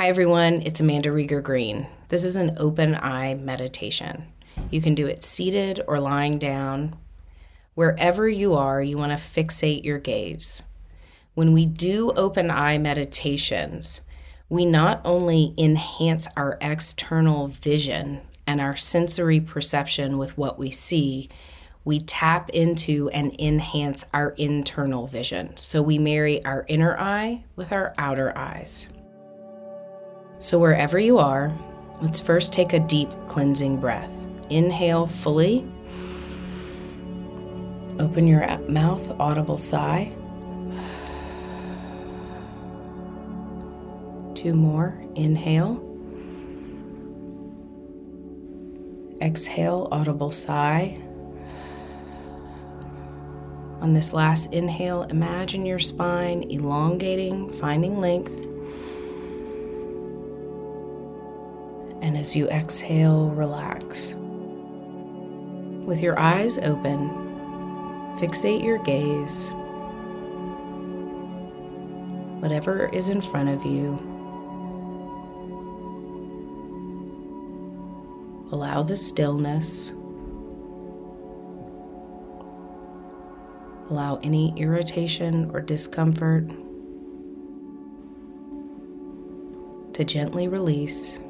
[0.00, 0.62] Hi, everyone.
[0.62, 1.86] It's Amanda Rieger Green.
[2.08, 4.24] This is an open eye meditation.
[4.70, 6.96] You can do it seated or lying down.
[7.74, 10.62] Wherever you are, you want to fixate your gaze.
[11.34, 14.00] When we do open eye meditations,
[14.48, 21.28] we not only enhance our external vision and our sensory perception with what we see,
[21.84, 25.58] we tap into and enhance our internal vision.
[25.58, 28.88] So we marry our inner eye with our outer eyes.
[30.40, 31.52] So, wherever you are,
[32.00, 34.26] let's first take a deep cleansing breath.
[34.48, 35.66] Inhale fully.
[37.98, 40.10] Open your mouth, audible sigh.
[44.34, 44.98] Two more.
[45.14, 45.86] Inhale.
[49.20, 50.98] Exhale, audible sigh.
[53.82, 58.46] On this last inhale, imagine your spine elongating, finding length.
[62.10, 64.16] And as you exhale, relax.
[65.86, 67.08] With your eyes open,
[68.16, 69.50] fixate your gaze.
[72.40, 73.94] Whatever is in front of you,
[78.50, 79.92] Allow the stillness.
[83.88, 86.50] Allow any irritation or discomfort
[89.92, 91.20] to gently release.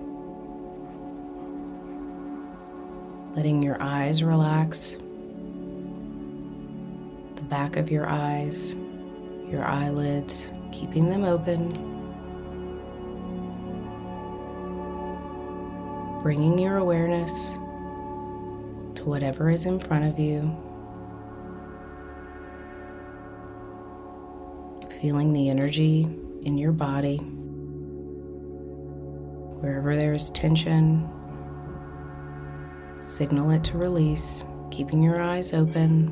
[3.34, 4.96] Letting your eyes relax,
[7.36, 8.74] the back of your eyes,
[9.48, 11.90] your eyelids, keeping them open.
[16.22, 17.52] bringing your awareness
[18.94, 20.42] to whatever is in front of you,
[25.00, 26.02] feeling the energy
[26.42, 27.16] in your body.
[29.60, 31.08] Wherever there is tension,
[33.20, 36.08] signal it to release, keeping your eyes open.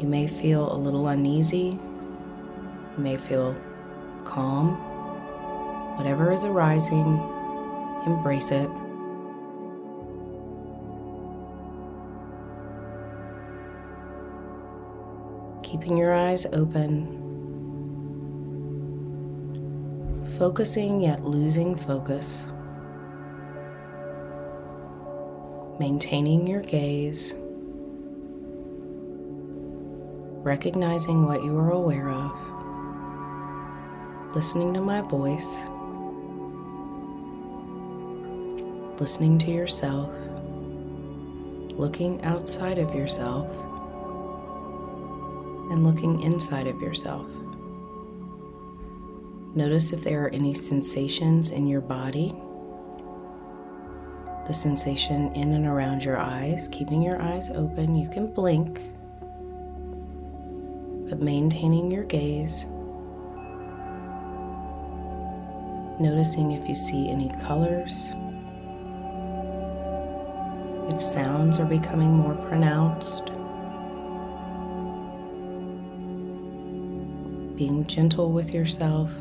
[0.00, 1.78] You may feel a little uneasy.
[2.96, 3.54] You may feel
[4.24, 4.78] calm
[5.96, 7.20] Whatever is arising,
[8.06, 8.70] embrace it.
[15.62, 17.06] Keeping your eyes open,
[20.38, 22.48] focusing yet losing focus,
[25.78, 27.34] maintaining your gaze,
[30.44, 32.32] recognizing what you are aware of,
[34.34, 35.66] listening to my voice.
[39.00, 40.10] listening to yourself,
[41.78, 43.50] looking outside of yourself,
[45.70, 47.26] and looking inside of yourself.
[49.54, 52.34] Notice if there are any sensations in your body,
[54.46, 57.96] the sensation in and around your eyes, keeping your eyes open.
[57.96, 58.80] You can blink,
[61.08, 62.66] but maintaining your gaze.
[65.98, 68.12] Noticing if you see any colors
[70.88, 73.26] if sounds are becoming more pronounced.
[77.56, 79.14] Being gentle with yourself.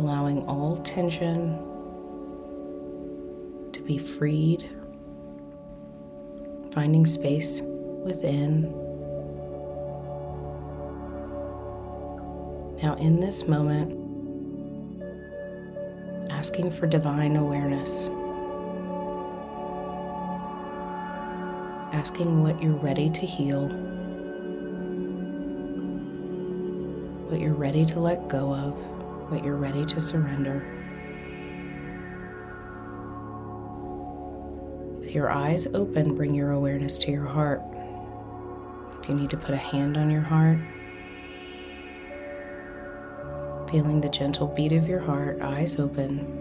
[0.00, 1.58] Allowing all tension
[3.70, 4.66] to be freed.
[6.72, 8.62] Finding space within.
[12.82, 13.92] Now, in this moment,
[16.30, 18.08] asking for divine awareness.
[21.92, 23.68] Asking what you're ready to heal,
[27.28, 28.99] what you're ready to let go of,
[29.30, 30.66] what you're ready to surrender.
[34.98, 37.62] With your eyes open, bring your awareness to your heart.
[39.00, 40.58] If you need to put a hand on your heart,
[43.70, 46.36] feeling the gentle beat of your heart, eyes open.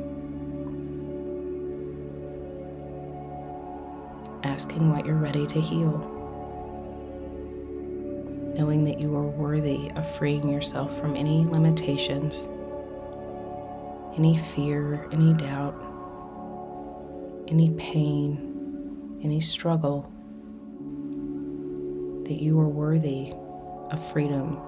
[4.44, 6.00] Asking what you're ready to heal.
[8.58, 12.50] Knowing that you are worthy of freeing yourself from any limitations,
[14.20, 15.76] any fear, any doubt,
[17.48, 20.12] any pain, any struggle.
[22.26, 23.34] That you are worthy
[23.90, 24.62] of freedom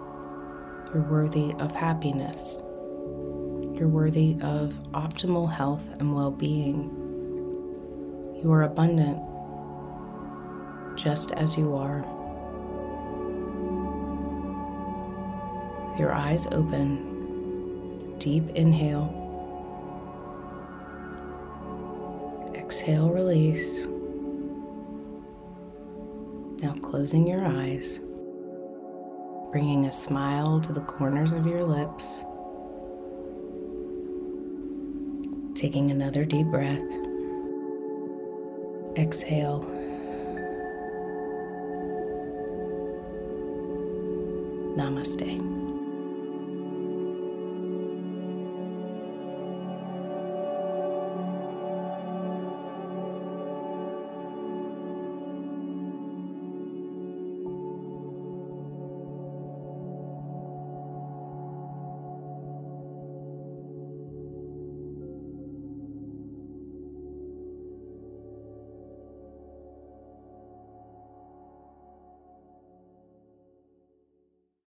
[0.94, 2.60] you're worthy of happiness.
[2.60, 6.90] You're worthy of optimal health and well being.
[8.44, 9.22] You are abundant
[10.98, 12.00] just as you are.
[15.88, 19.21] With your eyes open, deep inhale.
[22.72, 23.86] Exhale, release.
[26.64, 28.00] Now closing your eyes,
[29.52, 32.24] bringing a smile to the corners of your lips.
[35.54, 36.90] Taking another deep breath.
[38.96, 39.66] Exhale.
[44.78, 45.61] Namaste.